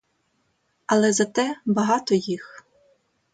[0.85, 2.65] Але зате багато їх.